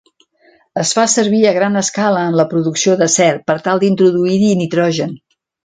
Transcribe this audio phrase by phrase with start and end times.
[0.83, 5.17] Es fa servir a gran escala en la producció d'acer per tal d'introduir-hi nitrogen.